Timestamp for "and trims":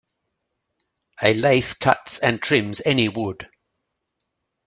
2.17-2.81